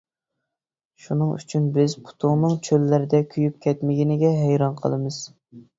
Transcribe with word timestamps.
شۇنىڭ 1.03 1.33
ئۈچۈن 1.35 1.67
بىز 1.77 1.95
پۇتۇڭنىڭ 2.07 2.59
چۆللەردە 2.69 3.23
كۆيۈپ 3.35 3.61
كەتمىگىنىگە 3.69 4.37
ھەيران 4.43 4.83
قالىمىز. 4.85 5.25